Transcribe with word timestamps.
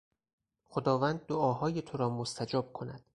خداوند 0.65 1.25
دعاهای 1.25 1.81
تو 1.81 1.97
را 1.97 2.09
مستجاب 2.09 2.73
کند. 2.73 3.05